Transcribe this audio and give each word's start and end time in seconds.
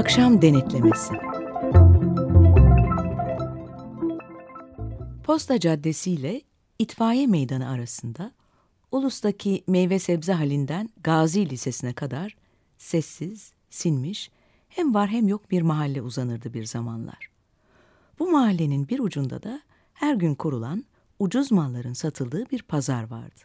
Akşam 0.00 0.42
denetlemesi. 0.42 1.14
Posta 5.24 5.60
Caddesi 5.60 6.10
ile 6.10 6.42
İtfaiye 6.78 7.26
Meydanı 7.26 7.70
arasında 7.70 8.32
Ulus'taki 8.92 9.64
meyve 9.66 9.98
sebze 9.98 10.32
halinden 10.32 10.90
Gazi 11.04 11.50
Lisesi'ne 11.50 11.92
kadar 11.92 12.36
sessiz, 12.78 13.52
sinmiş, 13.70 14.30
hem 14.68 14.94
var 14.94 15.08
hem 15.08 15.28
yok 15.28 15.50
bir 15.50 15.62
mahalle 15.62 16.02
uzanırdı 16.02 16.54
bir 16.54 16.64
zamanlar. 16.64 17.30
Bu 18.18 18.30
mahallenin 18.30 18.88
bir 18.88 18.98
ucunda 18.98 19.42
da 19.42 19.60
her 19.94 20.14
gün 20.14 20.34
kurulan 20.34 20.84
ucuz 21.18 21.52
malların 21.52 21.92
satıldığı 21.92 22.50
bir 22.50 22.62
pazar 22.62 23.10
vardı. 23.10 23.40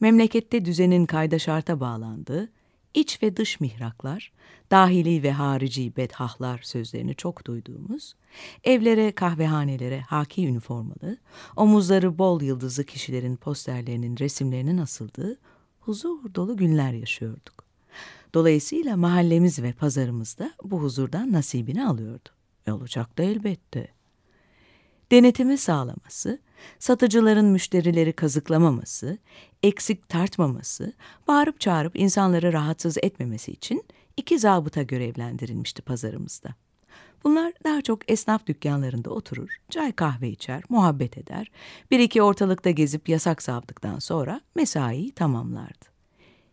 Memlekette 0.00 0.64
düzenin 0.64 1.06
kayda 1.06 1.38
şarta 1.38 1.80
bağlandığı, 1.80 2.52
iç 2.94 3.22
ve 3.22 3.36
dış 3.36 3.60
mihraklar, 3.60 4.32
dahili 4.70 5.22
ve 5.22 5.32
harici 5.32 5.96
bedhahlar 5.96 6.60
sözlerini 6.62 7.14
çok 7.14 7.46
duyduğumuz, 7.46 8.14
evlere, 8.64 9.12
kahvehanelere 9.12 10.00
haki 10.00 10.46
üniformalı, 10.46 11.16
omuzları 11.56 12.18
bol 12.18 12.42
yıldızlı 12.42 12.84
kişilerin 12.84 13.36
posterlerinin 13.36 14.18
resimlerinin 14.18 14.78
asıldığı 14.78 15.38
huzur 15.80 16.34
dolu 16.34 16.56
günler 16.56 16.92
yaşıyorduk. 16.92 17.64
Dolayısıyla 18.34 18.96
mahallemiz 18.96 19.62
ve 19.62 19.72
pazarımız 19.72 20.38
da 20.38 20.52
bu 20.64 20.82
huzurdan 20.82 21.32
nasibini 21.32 21.86
alıyordu. 21.86 22.28
E 22.66 22.72
olacak 22.72 23.18
da 23.18 23.22
elbette. 23.22 23.88
Denetimi 25.12 25.58
sağlaması, 25.58 26.38
satıcıların 26.78 27.44
müşterileri 27.44 28.12
kazıklamaması, 28.12 29.18
eksik 29.62 30.08
tartmaması, 30.08 30.92
bağırıp 31.28 31.60
çağırıp 31.60 31.96
insanları 31.96 32.52
rahatsız 32.52 32.98
etmemesi 33.02 33.52
için 33.52 33.84
iki 34.16 34.38
zabıta 34.38 34.82
görevlendirilmişti 34.82 35.82
pazarımızda. 35.82 36.54
Bunlar 37.24 37.52
daha 37.64 37.82
çok 37.82 38.10
esnaf 38.10 38.46
dükkanlarında 38.46 39.10
oturur, 39.10 39.56
çay 39.70 39.92
kahve 39.92 40.28
içer, 40.28 40.62
muhabbet 40.68 41.18
eder, 41.18 41.50
bir 41.90 41.98
iki 41.98 42.22
ortalıkta 42.22 42.70
gezip 42.70 43.08
yasak 43.08 43.42
savdıktan 43.42 43.98
sonra 43.98 44.40
mesaiyi 44.54 45.10
tamamlardı. 45.12 45.84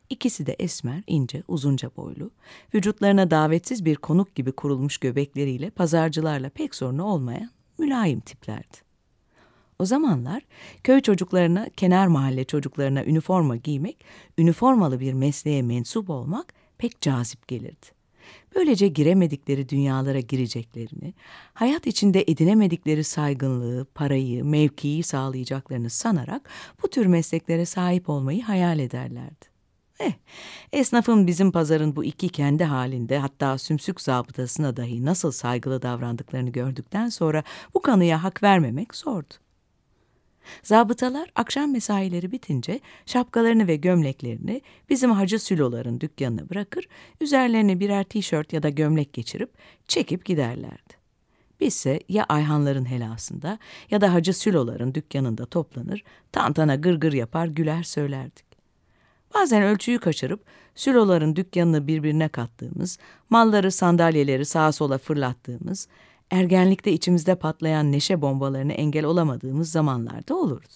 İkisi 0.09 0.45
de 0.45 0.55
esmer, 0.59 1.03
ince, 1.07 1.43
uzunca 1.47 1.91
boylu, 1.97 2.31
vücutlarına 2.73 3.31
davetsiz 3.31 3.85
bir 3.85 3.95
konuk 3.95 4.35
gibi 4.35 4.51
kurulmuş 4.51 4.97
göbekleriyle 4.97 5.69
pazarcılarla 5.69 6.49
pek 6.49 6.75
sorunu 6.75 7.03
olmayan 7.03 7.49
mülayim 7.79 8.19
tiplerdi. 8.19 8.77
O 9.79 9.85
zamanlar 9.85 10.43
köy 10.83 11.01
çocuklarına, 11.01 11.69
kenar 11.77 12.07
mahalle 12.07 12.43
çocuklarına 12.43 13.03
üniforma 13.03 13.55
giymek, 13.55 14.05
üniformalı 14.37 14.99
bir 14.99 15.13
mesleğe 15.13 15.61
mensup 15.61 16.09
olmak 16.09 16.53
pek 16.77 17.01
cazip 17.01 17.47
gelirdi. 17.47 17.99
Böylece 18.55 18.87
giremedikleri 18.87 19.69
dünyalara 19.69 20.19
gireceklerini, 20.19 21.13
hayat 21.53 21.87
içinde 21.87 22.23
edinemedikleri 22.27 23.03
saygınlığı, 23.03 23.85
parayı, 23.95 24.45
mevkiyi 24.45 25.03
sağlayacaklarını 25.03 25.89
sanarak 25.89 26.49
bu 26.83 26.87
tür 26.87 27.05
mesleklere 27.05 27.65
sahip 27.65 28.09
olmayı 28.09 28.43
hayal 28.43 28.79
ederlerdi. 28.79 29.48
Eh, 29.99 30.13
esnafın 30.71 31.27
bizim 31.27 31.51
pazarın 31.51 31.95
bu 31.95 32.03
iki 32.03 32.29
kendi 32.29 32.63
halinde 32.63 33.19
hatta 33.19 33.57
sümsük 33.57 34.01
zabıtasına 34.01 34.77
dahi 34.77 35.05
nasıl 35.05 35.31
saygılı 35.31 35.81
davrandıklarını 35.81 36.49
gördükten 36.49 37.09
sonra 37.09 37.43
bu 37.73 37.81
kanıya 37.81 38.23
hak 38.23 38.43
vermemek 38.43 38.95
zordu. 38.95 39.33
Zabıtalar 40.63 41.31
akşam 41.35 41.71
mesaileri 41.71 42.31
bitince 42.31 42.79
şapkalarını 43.05 43.67
ve 43.67 43.75
gömleklerini 43.75 44.61
bizim 44.89 45.11
Hacı 45.11 45.39
Süloların 45.39 46.01
dükkanına 46.01 46.49
bırakır, 46.49 46.87
üzerlerine 47.21 47.79
birer 47.79 48.03
tişört 48.03 48.53
ya 48.53 48.63
da 48.63 48.69
gömlek 48.69 49.13
geçirip 49.13 49.49
çekip 49.87 50.25
giderlerdi. 50.25 50.99
Bizse 51.59 51.99
ya 52.09 52.25
Ayhanların 52.29 52.85
helasında 52.85 53.59
ya 53.91 54.01
da 54.01 54.13
Hacı 54.13 54.33
Süloların 54.33 54.93
dükkanında 54.95 55.45
toplanır, 55.45 56.03
tantana 56.31 56.75
gırgır 56.75 57.13
yapar 57.13 57.47
güler 57.47 57.83
söylerdik. 57.83 58.48
Bazen 59.33 59.63
ölçüyü 59.63 59.99
kaçırıp 59.99 60.45
Süloların 60.75 61.35
dükkanını 61.35 61.87
birbirine 61.87 62.27
kattığımız, 62.27 62.97
malları 63.29 63.71
sandalyeleri 63.71 64.45
sağa 64.45 64.71
sola 64.71 64.97
fırlattığımız, 64.97 65.87
ergenlikte 66.31 66.91
içimizde 66.91 67.35
patlayan 67.35 67.91
neşe 67.91 68.21
bombalarını 68.21 68.73
engel 68.73 69.05
olamadığımız 69.05 69.71
zamanlarda 69.71 70.35
olurdu. 70.35 70.73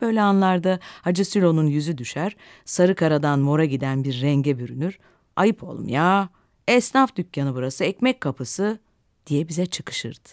Böyle 0.00 0.22
anlarda 0.22 0.78
Hacı 0.82 1.24
Sülo'nun 1.24 1.66
yüzü 1.66 1.98
düşer, 1.98 2.36
sarı 2.64 2.94
karadan 2.94 3.38
mora 3.38 3.64
giden 3.64 4.04
bir 4.04 4.22
renge 4.22 4.58
bürünür. 4.58 4.98
Ayıp 5.36 5.62
oğlum 5.62 5.88
ya, 5.88 6.28
esnaf 6.68 7.16
dükkanı 7.16 7.54
burası, 7.54 7.84
ekmek 7.84 8.20
kapısı 8.20 8.78
diye 9.26 9.48
bize 9.48 9.66
çıkışırdı. 9.66 10.28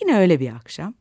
Yine 0.00 0.18
öyle 0.18 0.40
bir 0.40 0.52
akşam, 0.52 0.94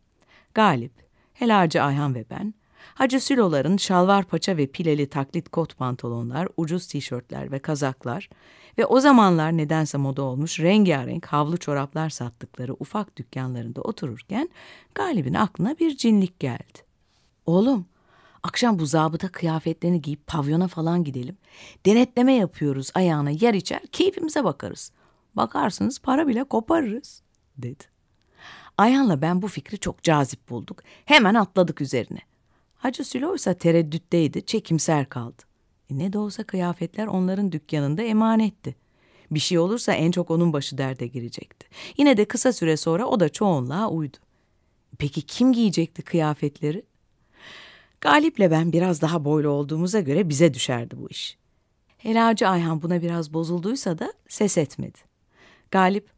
Galip, 0.54 0.94
Helacı 1.34 1.84
Ayhan 1.84 2.16
ve 2.16 2.26
ben, 2.30 2.54
Hacı 2.94 3.20
Süloların 3.20 3.78
şalvar 3.78 4.24
paça 4.24 4.58
ve 4.58 4.68
pileli 4.68 5.10
taklit 5.10 5.50
kot 5.50 5.78
pantolonlar, 5.78 6.48
ucuz 6.58 6.88
tişörtler 6.88 7.52
ve 7.52 7.60
kazaklar 7.60 8.30
ve 8.78 8.86
o 8.86 9.00
zamanlar 9.00 9.58
nedense 9.58 9.98
moda 9.98 10.22
olmuş 10.22 10.60
rengarenk 10.60 11.26
havlu 11.26 11.58
çoraplar 11.58 12.10
sattıkları 12.10 12.74
ufak 12.80 13.18
dükkanlarında 13.18 13.82
otururken 13.82 14.50
Galip'in 14.96 15.34
aklına 15.34 15.80
bir 15.80 15.98
cinlik 15.98 16.40
geldi. 16.40 16.88
Oğlum, 17.46 17.86
akşam 18.44 18.80
bu 18.80 18.86
zabıta 18.86 19.30
kıyafetlerini 19.30 20.02
giyip 20.02 20.28
pavyona 20.28 20.68
falan 20.68 21.04
gidelim. 21.04 21.38
Denetleme 21.86 22.34
yapıyoruz 22.34 22.92
ayağına 22.96 23.30
yer 23.30 23.54
içer, 23.54 23.82
keyfimize 23.92 24.44
bakarız. 24.44 24.92
Bakarsınız 25.36 26.00
para 26.00 26.28
bile 26.28 26.44
koparırız, 26.44 27.22
dedi. 27.58 27.84
Ayhan'la 28.78 29.22
ben 29.22 29.42
bu 29.42 29.48
fikri 29.48 29.80
çok 29.80 30.04
cazip 30.04 30.50
bulduk. 30.50 30.80
Hemen 31.06 31.36
atladık 31.36 31.82
üzerine. 31.82 32.20
Hacı 32.78 33.04
Sülo 33.04 33.36
ise 33.36 33.54
tereddütteydi, 33.54 34.46
çekimser 34.46 35.10
kaldı. 35.10 35.44
E 35.92 35.98
ne 35.98 36.14
de 36.14 36.18
olsa 36.18 36.44
kıyafetler 36.44 37.08
onların 37.08 37.52
dükkanında 37.52 38.02
emanetti. 38.02 38.76
Bir 39.32 39.40
şey 39.40 39.60
olursa 39.60 39.94
en 39.94 40.12
çok 40.12 40.32
onun 40.32 40.54
başı 40.54 40.78
derde 40.78 41.08
girecekti. 41.08 41.68
Yine 41.98 42.18
de 42.18 42.26
kısa 42.26 42.54
süre 42.54 42.78
sonra 42.78 43.06
o 43.06 43.20
da 43.20 43.30
çoğunluğa 43.30 43.90
uydu. 43.90 44.18
Peki 44.98 45.22
kim 45.22 45.54
giyecekti 45.54 46.02
kıyafetleri? 46.02 46.84
Galip'le 48.02 48.40
ben 48.52 48.74
biraz 48.74 49.02
daha 49.02 49.26
boylu 49.26 49.50
olduğumuza 49.50 50.00
göre 50.00 50.30
bize 50.30 50.54
düşerdi 50.54 50.98
bu 50.98 51.10
iş. 51.10 51.38
Helacı 51.98 52.48
Ayhan 52.48 52.82
buna 52.82 53.02
biraz 53.02 53.34
bozulduysa 53.34 54.00
da 54.00 54.14
ses 54.28 54.58
etmedi. 54.58 54.98
Galip, 55.72 56.10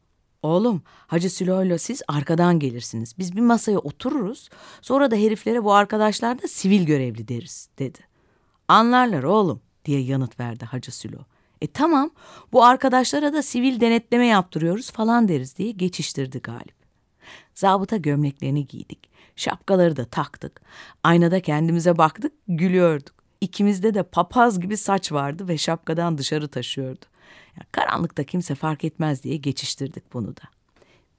oğlum 0.44 0.82
Hacı 1.08 1.30
Sülo'yla 1.30 1.78
siz 1.78 2.02
arkadan 2.08 2.60
gelirsiniz. 2.60 3.14
Biz 3.18 3.36
bir 3.36 3.42
masaya 3.42 3.80
otururuz. 3.80 4.50
Sonra 4.82 5.12
da 5.12 5.16
heriflere 5.16 5.64
bu 5.64 5.74
arkadaşlar 5.74 6.42
da 6.42 6.48
sivil 6.48 6.86
görevli 6.86 7.28
deriz 7.28 7.70
dedi. 7.80 8.00
Anlarlar 8.68 9.24
oğlum 9.24 9.62
diye 9.86 10.02
yanıt 10.02 10.40
verdi 10.40 10.66
Hacı 10.66 10.96
Sülo. 10.96 11.20
E 11.62 11.68
tamam 11.68 12.12
bu 12.52 12.64
arkadaşlara 12.66 13.34
da 13.34 13.44
sivil 13.44 13.82
denetleme 13.82 14.26
yaptırıyoruz 14.26 14.92
falan 14.92 15.28
deriz 15.28 15.58
diye 15.58 15.72
geçiştirdi 15.72 16.40
Galip. 16.40 16.80
Zabıta 17.56 17.98
gömleklerini 17.98 18.68
giydik. 18.68 19.10
Şapkaları 19.36 19.98
da 19.98 20.06
taktık. 20.06 20.62
Aynada 21.04 21.40
kendimize 21.40 21.98
baktık, 21.98 22.34
gülüyorduk. 22.48 23.16
İkimizde 23.42 23.94
de 23.94 24.04
papaz 24.04 24.60
gibi 24.60 24.78
saç 24.78 25.12
vardı 25.12 25.48
ve 25.48 25.58
şapkadan 25.58 26.18
dışarı 26.18 26.48
taşıyordu. 26.48 27.06
Yani 27.58 27.68
karanlıkta 27.72 28.24
kimse 28.24 28.56
fark 28.56 28.84
etmez 28.84 29.24
diye 29.24 29.38
geçiştirdik 29.38 30.14
bunu 30.14 30.28
da. 30.28 30.42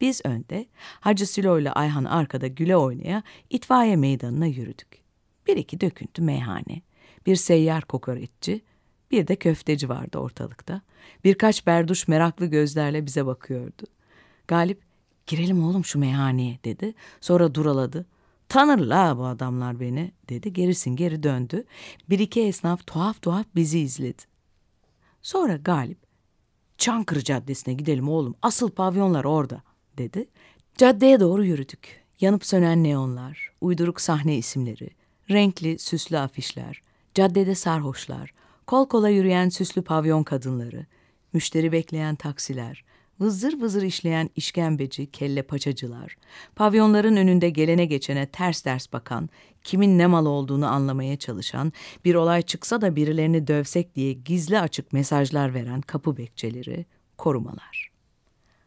Biz 0.00 0.20
önde, 0.24 0.66
Hacı 1.00 1.26
Sülo 1.26 1.58
ile 1.58 1.72
Ayhan 1.72 2.04
arkada 2.04 2.46
güle 2.46 2.76
oynaya 2.76 3.22
itfaiye 3.50 3.96
meydanına 3.96 4.46
yürüdük. 4.46 5.00
Bir 5.46 5.56
iki 5.56 5.80
döküntü 5.80 6.22
meyhane, 6.22 6.82
bir 7.26 7.36
seyyar 7.36 7.84
kokoreççi, 7.84 8.62
bir 9.10 9.26
de 9.28 9.36
köfteci 9.36 9.88
vardı 9.88 10.18
ortalıkta. 10.18 10.80
Birkaç 11.24 11.66
berduş 11.66 12.08
meraklı 12.08 12.46
gözlerle 12.46 13.06
bize 13.06 13.26
bakıyordu. 13.26 13.82
Galip, 14.48 14.80
girelim 15.26 15.64
oğlum 15.64 15.84
şu 15.84 15.98
meyhaneye 15.98 16.58
dedi. 16.64 16.94
Sonra 17.20 17.54
duraladı. 17.54 18.06
Tanır 18.48 18.78
la 18.78 19.18
bu 19.18 19.24
adamlar 19.24 19.80
beni 19.80 20.12
dedi. 20.28 20.52
Gerisin 20.52 20.96
geri 20.96 21.22
döndü. 21.22 21.64
Bir 22.08 22.18
iki 22.18 22.42
esnaf 22.42 22.86
tuhaf 22.86 23.22
tuhaf 23.22 23.46
bizi 23.54 23.78
izledi. 23.78 24.22
Sonra 25.22 25.56
Galip, 25.56 25.98
Çankırı 26.78 27.24
Caddesi'ne 27.24 27.74
gidelim 27.74 28.08
oğlum. 28.08 28.34
Asıl 28.42 28.70
pavyonlar 28.70 29.24
orada 29.24 29.62
dedi. 29.98 30.28
Caddeye 30.76 31.20
doğru 31.20 31.44
yürüdük. 31.44 32.00
Yanıp 32.20 32.46
sönen 32.46 32.84
neonlar, 32.84 33.52
uyduruk 33.60 34.00
sahne 34.00 34.36
isimleri, 34.36 34.90
renkli 35.30 35.78
süslü 35.78 36.18
afişler, 36.18 36.82
caddede 37.14 37.54
sarhoşlar, 37.54 38.34
kol 38.66 38.88
kola 38.88 39.08
yürüyen 39.08 39.48
süslü 39.48 39.82
pavyon 39.82 40.22
kadınları, 40.22 40.86
müşteri 41.32 41.72
bekleyen 41.72 42.16
taksiler, 42.16 42.84
vızır 43.20 43.60
vızır 43.60 43.82
işleyen 43.82 44.30
işkembeci, 44.36 45.10
kelle 45.10 45.42
paçacılar, 45.42 46.16
pavyonların 46.56 47.16
önünde 47.16 47.50
gelene 47.50 47.84
geçene 47.84 48.26
ters 48.26 48.60
ters 48.60 48.92
bakan, 48.92 49.28
kimin 49.64 49.98
ne 49.98 50.06
mal 50.06 50.26
olduğunu 50.26 50.66
anlamaya 50.66 51.16
çalışan, 51.16 51.72
bir 52.04 52.14
olay 52.14 52.42
çıksa 52.42 52.80
da 52.80 52.96
birilerini 52.96 53.46
dövsek 53.46 53.94
diye 53.94 54.12
gizli 54.12 54.60
açık 54.60 54.92
mesajlar 54.92 55.54
veren 55.54 55.80
kapı 55.80 56.16
bekçeleri, 56.16 56.86
korumalar. 57.18 57.90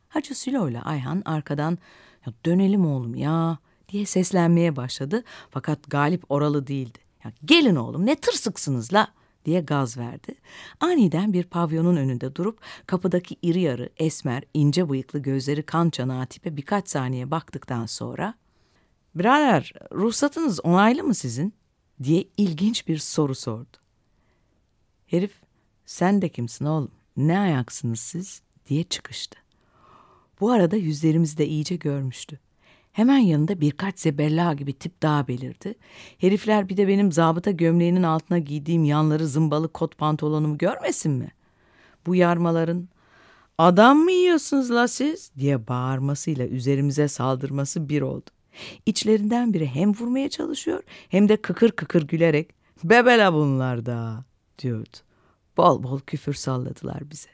Hacı 0.10 0.36
Sülo 0.36 0.70
ile 0.70 0.82
Ayhan 0.82 1.22
arkadan 1.26 1.78
ya 2.26 2.34
dönelim 2.46 2.86
oğlum 2.86 3.16
ya 3.16 3.58
diye 3.90 4.06
seslenmeye 4.06 4.76
başladı 4.76 5.24
fakat 5.50 5.80
Galip 5.90 6.32
oralı 6.32 6.68
değildi. 6.68 7.00
Ya 7.24 7.32
gelin 7.46 7.76
oğlum 7.76 8.06
ne 8.06 8.16
tırsıksınız 8.16 8.94
la 8.94 9.08
diye 9.46 9.62
gaz 9.62 9.98
verdi. 9.98 10.36
Aniden 10.80 11.34
bir 11.34 11.44
pavyonun 11.44 11.96
önünde 11.96 12.36
durup 12.36 12.60
kapıdaki 12.88 13.36
iri 13.42 13.62
yarı, 13.62 13.90
esmer, 13.98 14.44
ince 14.54 14.90
bıyıklı 14.90 15.20
gözleri 15.20 15.64
kan 15.64 15.90
çanağı 15.90 16.26
tipe 16.26 16.58
birkaç 16.58 16.90
saniye 16.90 17.32
baktıktan 17.32 17.86
sonra 17.86 18.34
''Birader 19.16 19.74
ruhsatınız 19.92 20.66
onaylı 20.66 21.04
mı 21.04 21.16
sizin?'' 21.16 21.54
diye 22.04 22.26
ilginç 22.38 22.88
bir 22.88 22.98
soru 22.98 23.36
sordu. 23.36 23.78
Herif 25.06 25.32
sen 25.86 26.22
de 26.22 26.30
kimsin 26.30 26.66
oğlum 26.66 26.92
ne 27.18 27.40
ayaksınız 27.40 28.00
siz 28.00 28.42
diye 28.70 28.84
çıkıştı. 28.84 29.40
Bu 30.40 30.52
arada 30.52 30.76
yüzlerimizi 30.76 31.38
de 31.38 31.48
iyice 31.48 31.76
görmüştü. 31.76 32.40
Hemen 32.94 33.18
yanında 33.18 33.62
birkaç 33.62 34.00
zebella 34.00 34.54
gibi 34.54 34.74
tip 34.74 35.02
daha 35.02 35.28
belirdi. 35.28 35.76
Herifler 36.18 36.70
bir 36.70 36.78
de 36.78 36.88
benim 36.88 37.12
zabıta 37.12 37.52
gömleğinin 37.52 38.04
altına 38.04 38.40
giydiğim 38.40 38.84
yanları 38.84 39.28
zımbalı 39.28 39.68
kot 39.68 39.98
pantolonumu 39.98 40.58
görmesin 40.58 41.12
mi? 41.12 41.32
Bu 42.06 42.16
yarmaların 42.16 42.90
adam 43.58 43.98
mı 43.98 44.12
yiyorsunuz 44.12 44.72
la 44.72 44.88
siz 44.88 45.32
diye 45.38 45.68
bağırmasıyla 45.68 46.48
üzerimize 46.48 47.08
saldırması 47.08 47.90
bir 47.90 48.02
oldu. 48.02 48.30
İçlerinden 48.86 49.54
biri 49.54 49.68
hem 49.68 49.94
vurmaya 49.94 50.30
çalışıyor 50.30 50.84
hem 51.10 51.30
de 51.30 51.38
kıkır 51.38 51.72
kıkır 51.72 52.08
gülerek 52.08 52.50
bebela 52.84 53.34
bunlar 53.34 53.86
da 53.86 54.26
diyordu. 54.60 54.98
Bol 55.58 55.84
bol 55.84 56.00
küfür 56.00 56.34
salladılar 56.34 57.10
bize. 57.12 57.30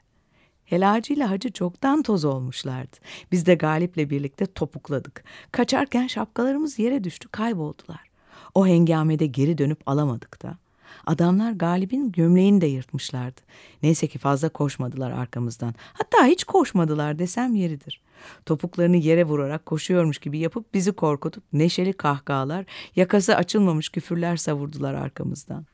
Helacı 0.70 1.14
ile 1.14 1.24
hacı 1.24 1.52
çoktan 1.52 2.04
toz 2.04 2.26
olmuşlardı. 2.26 2.98
Biz 3.32 3.46
de 3.46 3.56
Galip'le 3.56 4.10
birlikte 4.10 4.46
topukladık. 4.46 5.24
Kaçarken 5.52 6.08
şapkalarımız 6.08 6.80
yere 6.80 7.04
düştü, 7.04 7.30
kayboldular. 7.32 8.10
O 8.56 8.68
hengamede 8.68 9.26
geri 9.26 9.58
dönüp 9.58 9.80
alamadık 9.86 10.44
da. 10.44 10.58
Adamlar 11.06 11.52
Galip'in 11.52 12.12
gömleğini 12.12 12.62
de 12.62 12.68
yırtmışlardı. 12.68 13.42
Neyse 13.84 14.08
ki 14.08 14.20
fazla 14.20 14.50
koşmadılar 14.50 15.12
arkamızdan. 15.12 15.76
Hatta 15.94 16.26
hiç 16.26 16.44
koşmadılar 16.44 17.20
desem 17.20 17.56
yeridir. 17.56 18.02
Topuklarını 18.46 18.98
yere 18.98 19.24
vurarak 19.24 19.66
koşuyormuş 19.66 20.18
gibi 20.18 20.40
yapıp 20.40 20.74
bizi 20.74 20.92
korkutup 20.92 21.44
neşeli 21.54 21.94
kahkahalar, 21.94 22.66
yakası 22.96 23.36
açılmamış 23.36 23.90
küfürler 23.90 24.38
savurdular 24.38 24.94
arkamızdan. 24.94 25.66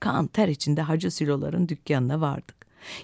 Kan 0.00 0.26
ter 0.26 0.48
içinde 0.48 0.82
Hacı 0.82 1.10
Siloların 1.10 1.68
dükkanına 1.68 2.20
vardık. 2.20 2.57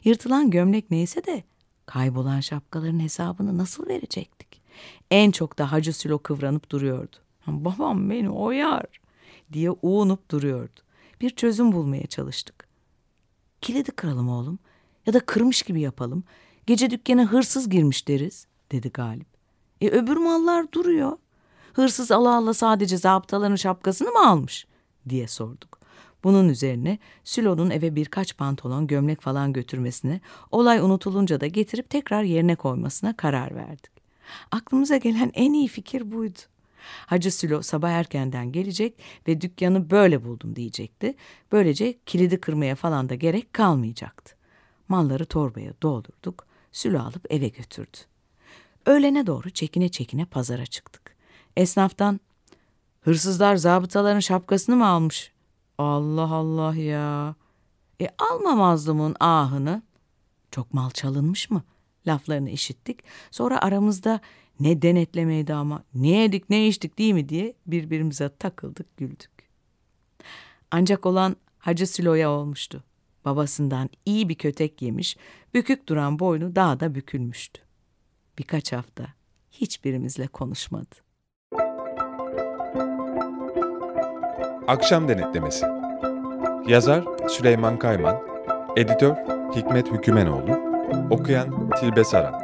Yırtılan 0.05 0.51
gömlek 0.51 0.91
neyse 0.91 1.25
de 1.25 1.45
kaybolan 1.87 2.41
şapkaların 2.41 3.01
hesabını 3.01 3.59
nasıl 3.59 3.89
verecektik? 3.89 4.63
En 5.11 5.31
çok 5.31 5.59
da 5.59 5.73
Hacı 5.73 5.93
Sülo 5.93 6.19
kıvranıp 6.19 6.71
duruyordu. 6.71 7.17
Babam 7.47 8.11
beni 8.11 8.31
oyar 8.31 8.87
diye 9.53 9.71
uğunup 9.71 10.31
duruyordu. 10.31 10.81
Bir 11.21 11.31
çözüm 11.31 11.73
bulmaya 11.73 12.07
çalıştık. 12.07 12.69
Kilidi 13.61 13.91
kıralım 13.91 14.29
oğlum 14.29 14.59
ya 15.07 15.13
da 15.13 15.21
kırmış 15.21 15.63
gibi 15.63 15.81
yapalım. 15.81 16.25
Gece 16.67 16.91
dükkana 16.91 17.33
hırsız 17.33 17.69
girmiş 17.69 18.09
deriz 18.09 18.47
dedi 18.73 18.91
Galip. 18.91 19.27
E 19.81 19.89
öbür 19.89 20.17
mallar 20.17 20.73
duruyor. 20.73 21.19
Hırsız 21.73 22.11
ala 22.11 22.37
ala 22.37 22.55
sadece 22.55 22.97
zabıtaların 22.97 23.57
şapkasını 23.57 24.11
mı 24.11 24.29
almış 24.29 24.67
diye 25.09 25.29
sorduk. 25.29 25.79
Bunun 26.25 26.49
üzerine 26.49 26.99
Sülo'nun 27.25 27.71
eve 27.71 27.97
birkaç 27.97 28.37
pantolon, 28.37 28.87
gömlek 28.87 29.21
falan 29.21 29.53
götürmesine, 29.53 30.21
olay 30.51 30.79
unutulunca 30.79 31.41
da 31.41 31.47
getirip 31.47 31.91
tekrar 31.91 32.23
yerine 32.23 32.55
koymasına 32.57 33.17
karar 33.17 33.55
verdik. 33.55 33.91
Aklımıza 34.51 34.97
gelen 34.97 35.31
en 35.35 35.53
iyi 35.53 35.69
fikir 35.69 36.13
buydu. 36.13 36.39
Hacı 37.07 37.33
Sülo 37.33 37.63
sabah 37.63 37.91
erkenden 37.91 38.53
gelecek 38.53 38.95
ve 39.29 39.41
dükkanı 39.41 39.91
böyle 39.91 40.25
buldum 40.25 40.57
diyecekti. 40.57 41.15
Böylece 41.53 41.99
kilidi 42.07 42.41
kırmaya 42.41 42.75
falan 42.75 43.09
da 43.09 43.15
gerek 43.15 43.53
kalmayacaktı. 43.53 44.35
Malları 44.89 45.27
torbaya 45.27 45.73
doldurduk, 45.83 46.47
Sülo 46.73 46.99
alıp 46.99 47.27
eve 47.31 47.49
götürdü. 47.49 47.97
Öğlene 48.87 49.27
doğru 49.27 49.51
çekine 49.51 49.89
çekine 49.89 50.25
pazara 50.25 50.67
çıktık. 50.67 51.15
Esnaftan, 51.57 52.21
hırsızlar 53.01 53.57
zabıtaların 53.57 54.21
şapkasını 54.21 54.77
mı 54.77 54.87
almış 54.87 55.34
Allah 55.79 56.35
Allah 56.35 56.77
ya. 56.77 57.35
E 58.01 58.09
alma 58.19 58.55
mazlumun 58.55 59.17
ahını. 59.21 59.83
Çok 60.51 60.75
mal 60.75 60.91
çalınmış 60.91 61.51
mı? 61.51 61.63
Laflarını 62.07 62.51
işittik. 62.51 63.01
Sonra 63.31 63.63
aramızda 63.63 64.21
ne 64.61 64.83
denetlemeydi 64.83 65.55
ama 65.55 65.85
ne 65.95 66.09
yedik 66.09 66.51
ne 66.51 66.69
içtik 66.69 66.99
değil 66.99 67.15
mi 67.15 67.29
diye 67.29 67.55
birbirimize 67.67 68.29
takıldık 68.39 68.97
güldük. 68.97 69.31
Ancak 70.71 71.07
olan 71.07 71.37
Hacı 71.59 71.87
Sülo'ya 71.87 72.31
olmuştu. 72.31 72.85
Babasından 73.25 73.91
iyi 74.07 74.29
bir 74.29 74.35
kötek 74.35 74.83
yemiş, 74.83 75.17
bükük 75.55 75.89
duran 75.89 76.19
boynu 76.19 76.57
daha 76.57 76.81
da 76.81 76.95
bükülmüştü. 76.95 77.63
Birkaç 78.39 78.73
hafta 78.73 79.07
hiçbirimizle 79.51 80.27
konuşmadı. 80.27 80.95
Akşam 84.69 85.09
Denetlemesi. 85.09 85.67
Yazar 86.67 87.05
Süleyman 87.29 87.79
Kayman 87.79 88.17
Editör 88.77 89.15
Hikmet 89.57 89.93
Hükümenoğlu 89.93 90.59
Okuyan 91.11 91.71
Tilbe 91.81 92.05
Saran 92.05 92.44